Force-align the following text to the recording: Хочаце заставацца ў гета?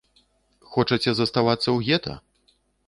Хочаце 0.73 1.11
заставацца 1.21 1.63
ў 1.63 1.79
гета? 1.91 2.21